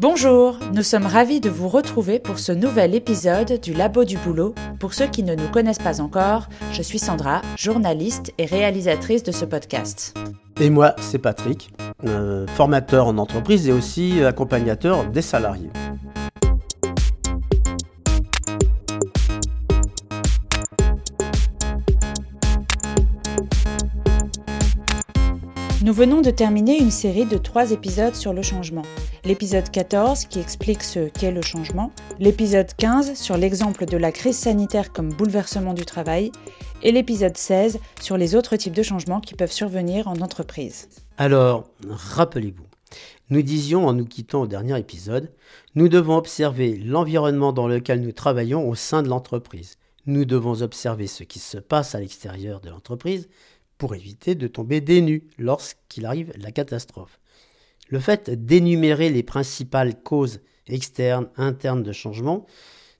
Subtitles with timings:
[0.00, 4.54] Bonjour, nous sommes ravis de vous retrouver pour ce nouvel épisode du Labo du Boulot.
[4.78, 9.32] Pour ceux qui ne nous connaissent pas encore, je suis Sandra, journaliste et réalisatrice de
[9.32, 10.16] ce podcast.
[10.60, 11.72] Et moi, c'est Patrick,
[12.06, 15.70] euh, formateur en entreprise et aussi accompagnateur des salariés.
[25.88, 28.82] Nous venons de terminer une série de trois épisodes sur le changement.
[29.24, 34.36] L'épisode 14 qui explique ce qu'est le changement, l'épisode 15 sur l'exemple de la crise
[34.36, 36.30] sanitaire comme bouleversement du travail,
[36.82, 40.90] et l'épisode 16 sur les autres types de changements qui peuvent survenir en entreprise.
[41.16, 42.66] Alors, rappelez-vous,
[43.30, 45.32] nous disions en nous quittant au dernier épisode,
[45.74, 49.78] nous devons observer l'environnement dans lequel nous travaillons au sein de l'entreprise.
[50.04, 53.26] Nous devons observer ce qui se passe à l'extérieur de l'entreprise
[53.78, 57.18] pour éviter de tomber des lorsqu'il arrive la catastrophe.
[57.88, 62.46] Le fait d'énumérer les principales causes externes, internes de changement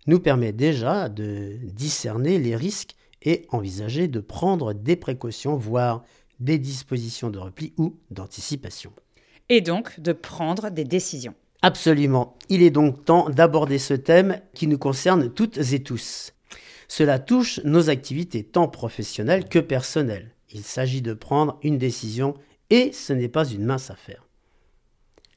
[0.06, 6.04] nous permet déjà de discerner les risques et envisager de prendre des précautions, voire
[6.40, 8.92] des dispositions de repli ou d'anticipation.
[9.48, 11.34] Et donc de prendre des décisions.
[11.62, 12.36] Absolument.
[12.48, 16.32] Il est donc temps d'aborder ce thème qui nous concerne toutes et tous.
[16.86, 20.34] Cela touche nos activités tant professionnelles que personnelles.
[20.52, 22.34] Il s'agit de prendre une décision
[22.70, 24.26] et ce n'est pas une mince affaire.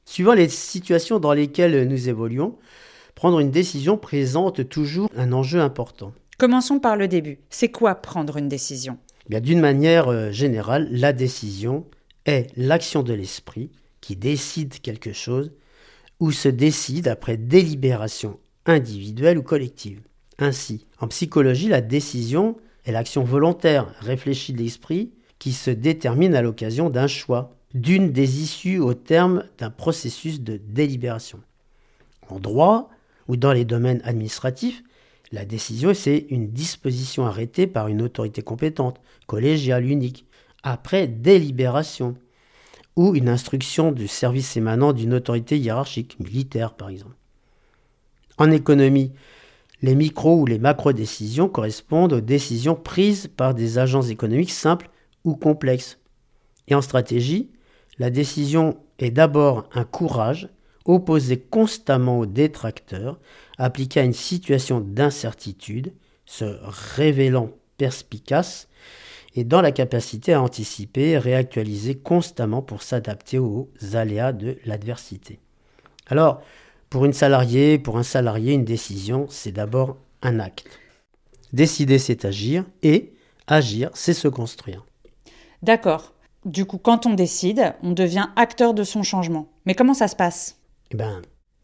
[0.04, 2.58] Suivant les situations dans lesquelles nous évoluons,
[3.14, 6.12] prendre une décision présente toujours un enjeu important.
[6.38, 7.38] Commençons par le début.
[7.50, 8.98] C'est quoi prendre une décision?
[9.28, 11.86] D'une manière euh, générale, la décision
[12.26, 15.52] est l'action de l'esprit qui décide quelque chose
[16.20, 20.00] ou se décide après délibération individuelle ou collective.
[20.38, 26.42] Ainsi, en psychologie, la décision est l'action volontaire, réfléchie de l'esprit, qui se détermine à
[26.42, 31.40] l'occasion d'un choix, d'une des issues au terme d'un processus de délibération.
[32.28, 32.90] En droit
[33.28, 34.82] ou dans les domaines administratifs,
[35.32, 40.26] la décision, c'est une disposition arrêtée par une autorité compétente, collégiale, unique,
[40.62, 42.16] après délibération,
[42.96, 47.16] ou une instruction du service émanant d'une autorité hiérarchique, militaire par exemple.
[48.36, 49.12] En économie,
[49.82, 54.90] les micro ou les macro-décisions correspondent aux décisions prises par des agents économiques simples
[55.24, 55.98] ou complexes.
[56.68, 57.50] Et en stratégie,
[57.98, 60.48] la décision est d'abord un courage
[60.84, 63.18] opposé constamment aux détracteurs,
[63.58, 65.92] appliqué à une situation d'incertitude,
[66.26, 66.44] se
[66.96, 68.68] révélant perspicace
[69.34, 75.40] et dans la capacité à anticiper et réactualiser constamment pour s'adapter aux aléas de l'adversité.
[76.06, 76.42] Alors,
[76.92, 80.68] pour une salariée, pour un salarié, une décision, c'est d'abord un acte.
[81.54, 83.14] Décider, c'est agir, et
[83.46, 84.84] agir, c'est se construire.
[85.62, 86.12] D'accord.
[86.44, 89.48] Du coup, quand on décide, on devient acteur de son changement.
[89.64, 90.58] Mais comment ça se passe?
[90.90, 91.22] Eh bien,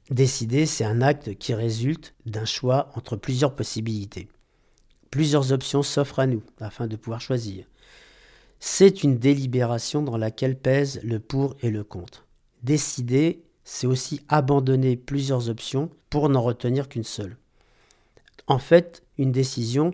[0.08, 4.30] décider, c'est un acte qui résulte d'un choix entre plusieurs possibilités.
[5.10, 7.66] Plusieurs options s'offrent à nous afin de pouvoir choisir.
[8.60, 12.24] C'est une délibération dans laquelle pèsent le pour et le contre.
[12.62, 17.36] Décider, c'est aussi abandonner plusieurs options pour n'en retenir qu'une seule.
[18.46, 19.92] En fait, une décision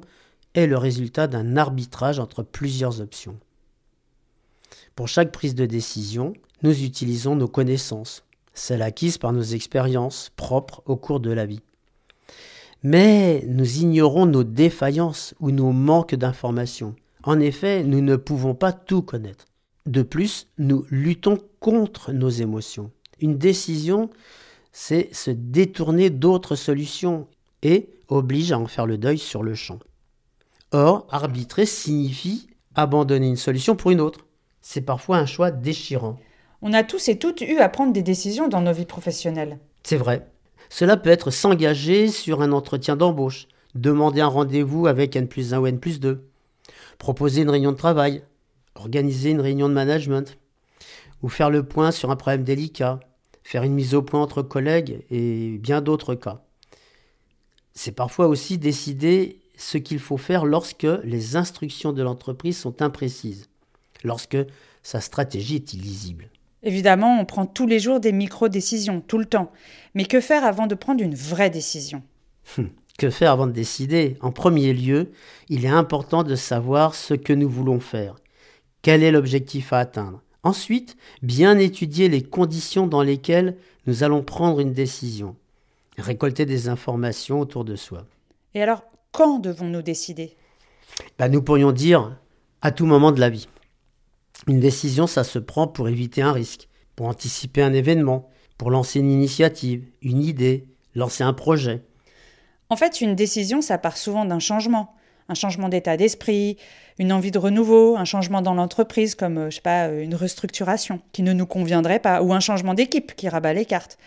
[0.54, 3.36] est le résultat d'un arbitrage entre plusieurs options.
[4.94, 10.84] Pour chaque prise de décision, nous utilisons nos connaissances, celles acquises par nos expériences propres
[10.86, 11.62] au cours de la vie.
[12.84, 16.94] Mais nous ignorons nos défaillances ou nos manques d'informations.
[17.24, 19.46] En effet, nous ne pouvons pas tout connaître.
[19.86, 22.92] De plus, nous luttons contre nos émotions.
[23.20, 24.10] Une décision,
[24.72, 27.28] c'est se détourner d'autres solutions
[27.62, 29.78] et oblige à en faire le deuil sur le champ.
[30.72, 34.26] Or, arbitrer signifie abandonner une solution pour une autre.
[34.60, 36.16] C'est parfois un choix déchirant.
[36.62, 39.58] On a tous et toutes eu à prendre des décisions dans nos vies professionnelles.
[39.82, 40.26] C'est vrai.
[40.70, 45.58] Cela peut être s'engager sur un entretien d'embauche, demander un rendez-vous avec N plus 1
[45.58, 46.26] ou N plus 2,
[46.98, 48.22] proposer une réunion de travail,
[48.74, 50.38] organiser une réunion de management,
[51.24, 53.00] ou faire le point sur un problème délicat,
[53.42, 56.42] faire une mise au point entre collègues et bien d'autres cas.
[57.72, 63.48] C'est parfois aussi décider ce qu'il faut faire lorsque les instructions de l'entreprise sont imprécises,
[64.04, 64.36] lorsque
[64.82, 66.28] sa stratégie est illisible.
[66.62, 69.50] Évidemment, on prend tous les jours des micro-décisions, tout le temps.
[69.94, 72.02] Mais que faire avant de prendre une vraie décision?
[72.58, 72.68] Hum,
[72.98, 74.18] Que faire avant de décider?
[74.20, 75.10] En premier lieu,
[75.48, 78.16] il est important de savoir ce que nous voulons faire.
[78.82, 80.20] Quel est l'objectif à atteindre?
[80.44, 83.56] Ensuite, bien étudier les conditions dans lesquelles
[83.86, 85.36] nous allons prendre une décision.
[85.96, 88.06] Récolter des informations autour de soi.
[88.54, 90.36] Et alors, quand devons-nous décider?
[91.18, 92.16] Bah, Nous pourrions dire
[92.60, 93.48] à tout moment de la vie.
[94.46, 99.00] Une décision, ça se prend pour éviter un risque, pour anticiper un événement, pour lancer
[99.00, 101.82] une initiative, une idée, lancer un projet.
[102.68, 104.93] En fait, une décision, ça part souvent d'un changement.
[105.28, 106.58] Un changement d'état d'esprit,
[106.98, 110.14] une envie de renouveau, un changement dans l'entreprise comme, euh, je sais pas, euh, une
[110.14, 113.98] restructuration qui ne nous conviendrait pas, ou un changement d'équipe qui rabat les cartes.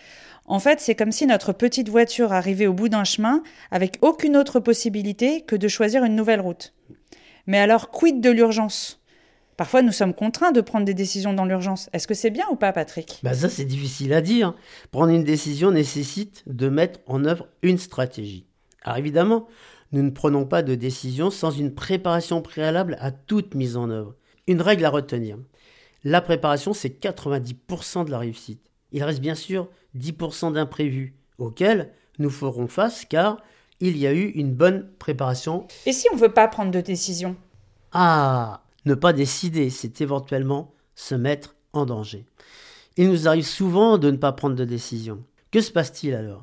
[0.46, 4.36] En fait, c'est comme si notre petite voiture arrivait au bout d'un chemin avec aucune
[4.36, 6.72] autre possibilité que de choisir une nouvelle route.
[7.46, 9.00] Mais alors, quid de l'urgence?
[9.58, 11.90] Parfois, nous sommes contraints de prendre des décisions dans l'urgence.
[11.92, 13.18] Est-ce que c'est bien ou pas, Patrick?
[13.24, 14.54] Bah ça, c'est difficile à dire.
[14.92, 18.46] Prendre une décision nécessite de mettre en œuvre une stratégie.
[18.82, 19.48] Alors évidemment,
[19.92, 24.14] nous ne prenons pas de décision sans une préparation préalable à toute mise en œuvre.
[24.46, 25.38] Une règle à retenir.
[26.04, 28.60] La préparation, c'est 90% de la réussite.
[28.92, 33.38] Il reste bien sûr 10% d'imprévus auxquels nous ferons face car
[33.80, 35.66] il y a eu une bonne préparation.
[35.86, 37.36] Et si on ne veut pas prendre de décision?
[37.92, 42.26] Ah Ne pas décider, c'est éventuellement se mettre en danger.
[42.96, 45.22] Il nous arrive souvent de ne pas prendre de décision.
[45.50, 46.40] Que se passe-t-il alors?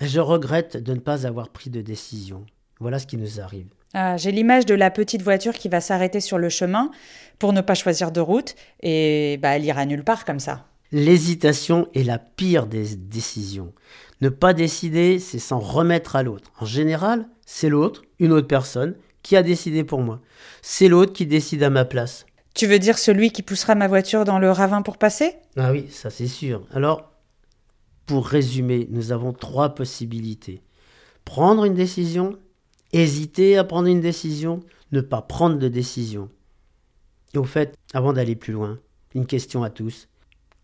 [0.00, 2.46] Je regrette de ne pas avoir pris de décision.
[2.80, 3.66] Voilà ce qui nous arrive.
[3.92, 6.90] Ah, J'ai l'image de la petite voiture qui va s'arrêter sur le chemin
[7.38, 10.66] pour ne pas choisir de route et bah, elle ira nulle part comme ça.
[10.92, 13.72] L'hésitation est la pire des décisions.
[14.22, 16.50] Ne pas décider, c'est s'en remettre à l'autre.
[16.60, 20.20] En général, c'est l'autre, une autre personne, qui a décidé pour moi.
[20.62, 22.26] C'est l'autre qui décide à ma place.
[22.54, 25.36] Tu veux dire celui qui poussera ma voiture dans le ravin pour passer?
[25.56, 26.66] Ah oui, ça c'est sûr.
[26.72, 27.09] Alors,
[28.10, 30.64] pour résumer, nous avons trois possibilités.
[31.24, 32.36] Prendre une décision,
[32.92, 36.28] hésiter à prendre une décision, ne pas prendre de décision.
[37.34, 38.80] Et au fait, avant d'aller plus loin,
[39.14, 40.08] une question à tous.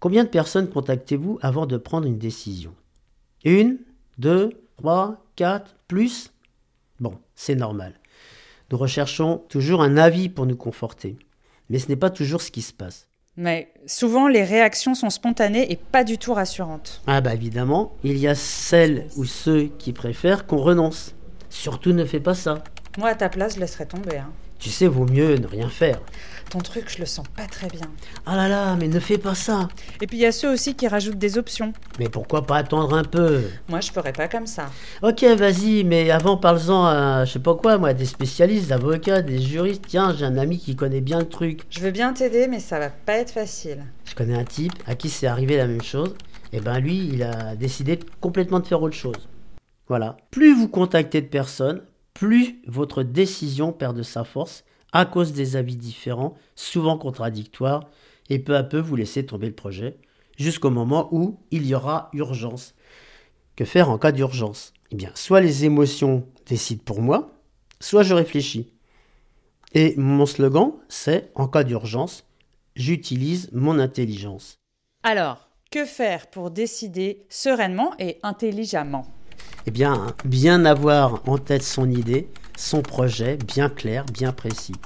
[0.00, 2.74] Combien de personnes contactez-vous avant de prendre une décision?
[3.44, 3.78] Une
[4.18, 6.32] Deux Trois Quatre Plus?
[6.98, 7.94] Bon, c'est normal.
[8.72, 11.16] Nous recherchons toujours un avis pour nous conforter.
[11.70, 13.06] Mais ce n'est pas toujours ce qui se passe.
[13.36, 17.02] Mais souvent, les réactions sont spontanées et pas du tout rassurantes.
[17.06, 21.14] Ah bah évidemment, il y a celles ou ceux qui préfèrent qu'on renonce.
[21.50, 22.64] Surtout ne fais pas ça.
[22.98, 24.16] Moi, à ta place, je laisserais tomber.
[24.16, 24.30] hein.
[24.58, 26.00] Tu sais, vaut mieux ne rien faire.
[26.50, 27.90] Ton truc, je le sens pas très bien.
[28.24, 29.68] Ah là là, mais ne fais pas ça.
[30.00, 31.72] Et puis, il y a ceux aussi qui rajoutent des options.
[31.98, 33.42] Mais pourquoi pas attendre un peu?
[33.68, 34.70] Moi, je ferais pas comme ça.
[35.02, 39.22] Ok, vas-y, mais avant parle-en à, je sais pas quoi, moi, des spécialistes, des avocats,
[39.22, 39.84] des juristes.
[39.88, 41.62] Tiens, j'ai un ami qui connaît bien le truc.
[41.68, 43.84] Je veux bien t'aider, mais ça va pas être facile.
[44.04, 46.14] Je connais un type à qui c'est arrivé la même chose.
[46.52, 49.28] Et ben lui, il a décidé complètement de faire autre chose.
[49.88, 50.16] Voilà.
[50.30, 51.82] Plus vous contactez de personnes,
[52.16, 57.90] plus votre décision perd de sa force à cause des avis différents, souvent contradictoires,
[58.30, 59.98] et peu à peu vous laissez tomber le projet,
[60.38, 62.74] jusqu'au moment où il y aura urgence.
[63.54, 64.72] Que faire en cas d'urgence?
[64.90, 67.34] Eh bien, soit les émotions décident pour moi,
[67.80, 68.72] soit je réfléchis.
[69.74, 72.24] Et mon slogan, c'est en cas d'urgence,
[72.76, 74.56] j'utilise mon intelligence.
[75.02, 79.06] Alors, que faire pour décider sereinement et intelligemment?
[79.66, 84.76] Eh bien, bien avoir en tête son idée, son projet bien clair, bien précis.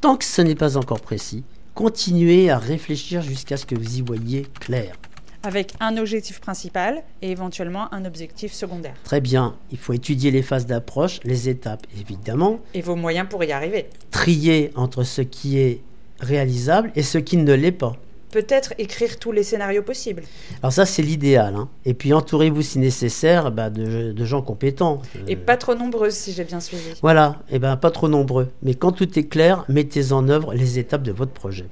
[0.00, 1.44] Tant que ce n'est pas encore précis,
[1.74, 4.94] continuez à réfléchir jusqu'à ce que vous y voyez clair.
[5.42, 8.94] Avec un objectif principal et éventuellement un objectif secondaire.
[9.04, 13.44] Très bien, il faut étudier les phases d'approche, les étapes évidemment, Et vos moyens pour
[13.44, 13.90] y arriver.
[14.10, 15.82] trier entre ce qui est
[16.20, 17.96] réalisable et ce qui ne l'est pas.
[18.34, 20.24] Peut-être écrire tous les scénarios possibles.
[20.60, 21.54] Alors ça c'est l'idéal.
[21.54, 21.68] hein.
[21.84, 25.00] Et puis entourez-vous si nécessaire bah, de, de gens compétents.
[25.14, 26.94] Euh, Et pas trop nombreuses si j'ai bien suivi.
[27.00, 28.48] Voilà, et ben pas trop nombreux.
[28.64, 31.66] Mais quand tout est clair, mettez en œuvre les étapes de votre projet.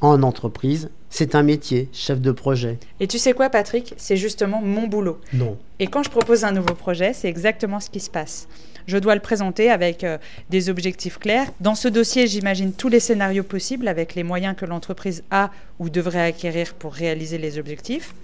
[0.00, 2.78] En entreprise, c'est un métier, chef de projet.
[2.98, 3.94] Et tu sais quoi, Patrick?
[3.96, 5.20] C'est justement mon boulot.
[5.32, 5.56] Non.
[5.78, 8.48] Et quand je propose un nouveau projet, c'est exactement ce qui se passe.
[8.86, 11.50] Je dois le présenter avec euh, des objectifs clairs.
[11.60, 15.90] Dans ce dossier, j'imagine tous les scénarios possibles avec les moyens que l'entreprise a ou
[15.90, 18.14] devrait acquérir pour réaliser les objectifs.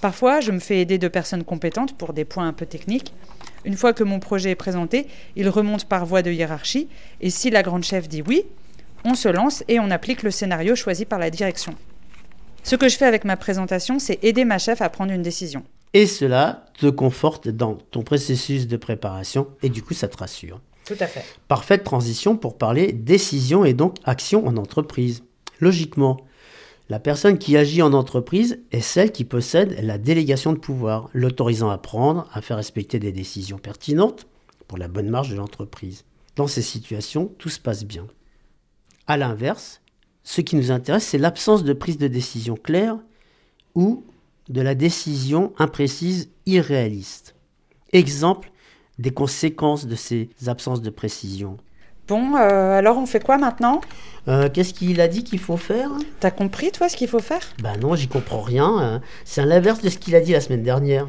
[0.00, 3.14] Parfois, je me fais aider de personnes compétentes pour des points un peu techniques.
[3.64, 5.06] Une fois que mon projet est présenté,
[5.36, 6.88] il remonte par voie de hiérarchie
[7.22, 8.42] et si la grande chef dit oui,
[9.04, 11.74] on se lance et on applique le scénario choisi par la direction.
[12.62, 15.64] Ce que je fais avec ma présentation, c'est aider ma chef à prendre une décision.
[15.94, 20.60] Et cela te conforte dans ton processus de préparation et du coup ça te rassure.
[20.84, 21.24] Tout à fait.
[21.48, 25.22] Parfaite transition pour parler décision et donc action en entreprise.
[25.60, 26.18] Logiquement,
[26.90, 31.70] la personne qui agit en entreprise est celle qui possède la délégation de pouvoir, l'autorisant
[31.70, 34.26] à prendre, à faire respecter des décisions pertinentes
[34.68, 36.04] pour la bonne marche de l'entreprise.
[36.36, 38.06] Dans ces situations, tout se passe bien.
[39.06, 39.80] À l'inverse,
[40.24, 42.98] ce qui nous intéresse, c'est l'absence de prise de décision claire
[43.74, 44.04] ou
[44.48, 47.34] de la décision imprécise irréaliste.
[47.92, 48.50] Exemple
[48.98, 51.56] des conséquences de ces absences de précision.
[52.06, 53.80] Bon, euh, alors on fait quoi maintenant?
[54.28, 55.90] Euh, Qu'est-ce qu'il a dit qu'il faut faire?
[56.20, 57.40] T'as compris, toi, ce qu'il faut faire?
[57.62, 58.66] Bah non, j'y comprends rien.
[58.78, 59.00] hein.
[59.24, 61.08] C'est à l'inverse de ce qu'il a dit la semaine dernière.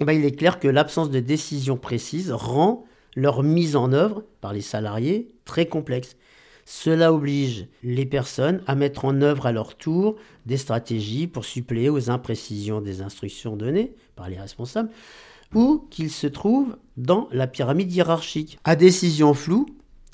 [0.00, 2.84] Bah, il est clair que l'absence de décision précise rend
[3.16, 6.16] leur mise en œuvre par les salariés très complexe.
[6.70, 11.88] Cela oblige les personnes à mettre en œuvre à leur tour des stratégies pour suppléer
[11.88, 14.90] aux imprécisions des instructions données par les responsables
[15.54, 18.58] ou qu'ils se trouvent dans la pyramide hiérarchique.
[18.64, 19.64] À décision floue,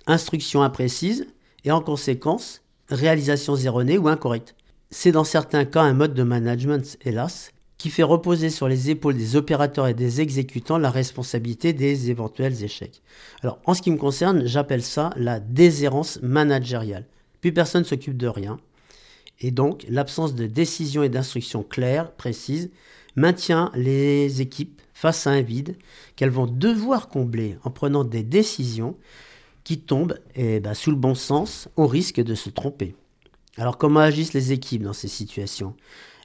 [0.06, 1.26] instructions imprécises
[1.64, 4.54] et en conséquence, réalisations erronées ou incorrectes.
[4.92, 9.16] C'est dans certains cas un mode de management, hélas, qui fait reposer sur les épaules
[9.16, 13.02] des opérateurs et des exécutants la responsabilité des éventuels échecs.
[13.42, 17.06] Alors, en ce qui me concerne, j'appelle ça la déshérence managériale.
[17.40, 18.58] Plus personne ne s'occupe de rien.
[19.40, 22.70] Et donc, l'absence de décision et d'instructions claires, précises,
[23.16, 25.76] maintient les équipes face à un vide
[26.16, 28.96] qu'elles vont devoir combler en prenant des décisions
[29.64, 32.94] qui tombent, eh ben, sous le bon sens, au risque de se tromper.
[33.56, 35.74] Alors comment agissent les équipes dans ces situations?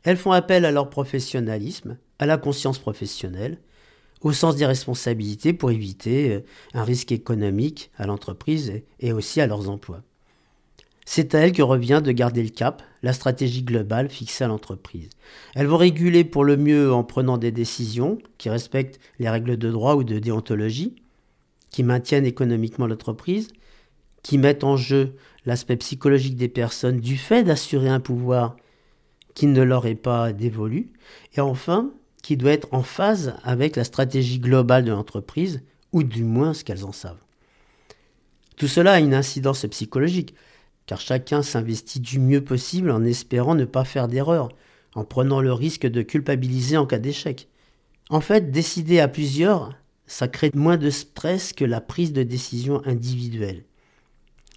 [0.04, 3.60] Elles font appel à leur professionnalisme, à la conscience professionnelle,
[4.22, 6.40] au sens des responsabilités pour éviter euh,
[6.74, 10.04] un risque économique à l'entreprise et- et aussi à leurs emplois.
[11.06, 15.10] C'est à elles que revient de garder le cap, la stratégie globale fixée à l'entreprise.
[15.56, 19.72] Elles vont réguler pour le mieux en prenant des décisions qui respectent les règles de
[19.72, 20.96] droit ou de déontologie,
[21.72, 23.48] qui maintiennent économiquement l'entreprise,
[24.22, 25.16] qui mettent en jeu
[25.46, 28.58] l'aspect psychologique des personnes du fait d'assurer un pouvoir
[29.34, 30.92] qui ne leur est pas dévolu,
[31.36, 35.62] et enfin, qui doit être en phase avec la stratégie globale de l'entreprise,
[35.94, 37.24] ou du moins ce qu'elles en savent.
[38.58, 40.36] Tout cela a une incidence psychologique,
[40.86, 44.50] car chacun s'investit du mieux possible en espérant ne pas faire d'erreur,
[44.96, 47.48] en prenant le risque de culpabiliser en cas d'échec.
[48.10, 49.76] En fait, décider à plusieurs,
[50.08, 53.64] ça crée moins de stress que la prise de décision individuelle.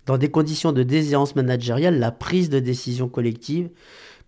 [0.06, 3.68] Dans des conditions de déshérence managériale, la prise de décision collective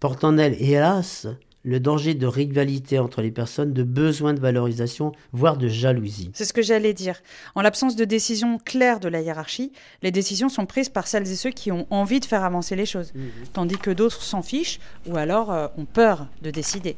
[0.00, 1.26] porte en elle, hélas,
[1.64, 6.30] le danger de rivalité entre les personnes, de besoin de valorisation, voire de jalousie.
[6.34, 7.22] C'est ce que j'allais dire.
[7.54, 9.72] En l'absence de décision claire de la hiérarchie,
[10.02, 12.86] les décisions sont prises par celles et ceux qui ont envie de faire avancer les
[12.86, 13.12] choses,
[13.52, 16.96] tandis que d'autres s'en fichent ou alors euh, ont peur de décider.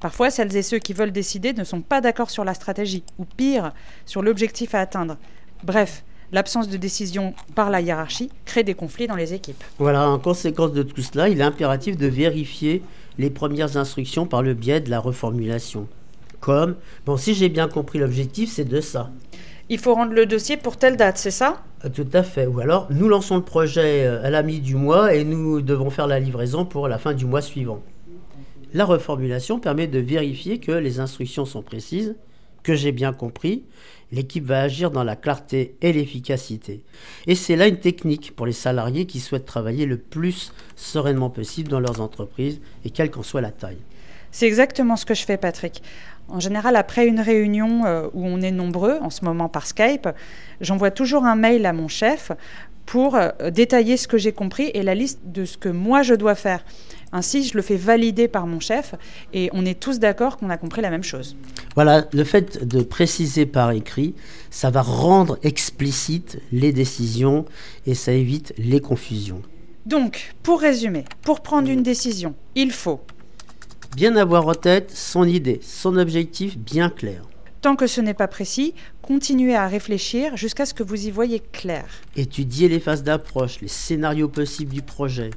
[0.00, 3.24] Parfois, celles et ceux qui veulent décider ne sont pas d'accord sur la stratégie, ou
[3.24, 3.72] pire,
[4.04, 5.16] sur l'objectif à atteindre.
[5.62, 9.62] Bref, l'absence de décision par la hiérarchie crée des conflits dans les équipes.
[9.78, 12.82] Voilà, en conséquence de tout cela, il est impératif de vérifier
[13.18, 15.86] les premières instructions par le biais de la reformulation.
[16.40, 19.10] Comme, bon, si j'ai bien compris l'objectif, c'est de ça.
[19.68, 21.62] Il faut rendre le dossier pour telle date, c'est ça?
[21.84, 22.46] Euh, Tout à fait.
[22.46, 25.90] Ou alors, nous lançons le projet euh, à la mi du mois et nous devons
[25.90, 27.82] faire la livraison pour la fin du mois suivant.
[28.74, 32.14] La reformulation permet de vérifier que les instructions sont précises,
[32.66, 33.62] que j'ai bien compris.
[34.10, 36.82] L'équipe va agir dans la clarté et l'efficacité.
[37.28, 41.68] Et c'est là une technique pour les salariés qui souhaitent travailler le plus sereinement possible
[41.68, 43.78] dans leurs entreprises et quelle qu'en soit la taille.
[44.32, 45.80] C'est exactement ce que je fais, Patrick.
[46.28, 50.08] En général, après une réunion euh, où on est nombreux, en ce moment par Skype,
[50.60, 52.32] j'envoie toujours un mail à mon chef
[52.84, 56.14] pour euh, détailler ce que j'ai compris et la liste de ce que moi je
[56.14, 56.64] dois faire.
[57.12, 58.94] Ainsi, je le fais valider par mon chef
[59.32, 61.36] et on est tous d'accord qu'on a compris la même chose.
[61.74, 64.14] Voilà, le fait de préciser par écrit,
[64.50, 67.44] ça va rendre explicite les décisions
[67.86, 69.42] et ça évite les confusions.
[69.84, 73.00] Donc, pour résumer, pour prendre une décision, il faut,
[73.96, 77.22] Bien avoir en tête son idée, son objectif bien clair.
[77.62, 81.40] tant que ce n'est pas précis, continuer à réfléchir jusqu'à ce que vous y voyez
[81.40, 81.86] clair.
[82.14, 85.30] Étudier les phases d'approche, les scénarios possibles du projet.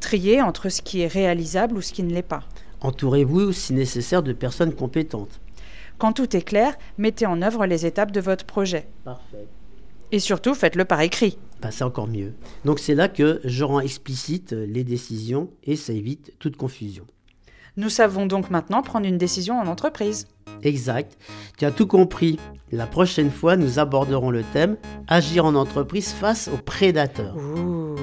[0.00, 2.42] Trier entre ce qui est réalisable ou ce qui ne l'est pas.
[2.82, 5.40] Entourez-vous, si nécessaire, de personnes compétentes.
[5.96, 8.86] Quand tout est clair, mettez en œuvre les étapes de votre projet.
[9.06, 9.48] Parfait.
[10.12, 11.38] Et surtout, faites-le par écrit.
[11.62, 12.34] Bah, c'est encore mieux.
[12.66, 17.06] Donc c'est là que je rends explicite les décisions et ça évite toute confusion.
[17.76, 20.28] Nous savons donc maintenant prendre une décision en entreprise.
[20.62, 21.18] Exact.
[21.58, 22.38] Tu as tout compris.
[22.70, 24.76] La prochaine fois, nous aborderons le thème
[25.08, 27.36] Agir en entreprise face aux prédateurs.
[27.36, 27.96] Ouh.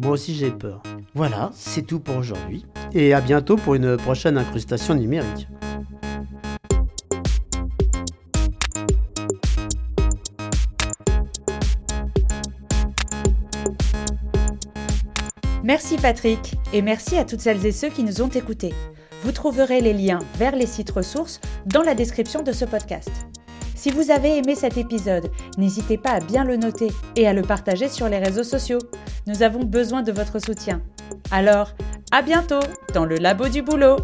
[0.00, 0.82] Moi aussi j'ai peur.
[1.14, 2.64] Voilà, c'est tout pour aujourd'hui.
[2.92, 5.48] Et à bientôt pour une prochaine incrustation numérique.
[15.68, 18.72] Merci Patrick et merci à toutes celles et ceux qui nous ont écoutés.
[19.22, 23.10] Vous trouverez les liens vers les sites ressources dans la description de ce podcast.
[23.74, 27.42] Si vous avez aimé cet épisode, n'hésitez pas à bien le noter et à le
[27.42, 28.78] partager sur les réseaux sociaux.
[29.26, 30.80] Nous avons besoin de votre soutien.
[31.30, 31.74] Alors,
[32.12, 32.60] à bientôt
[32.94, 33.98] dans le labo du boulot